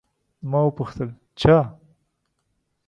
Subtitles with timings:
[0.49, 1.55] ما وپوښتل، چا؟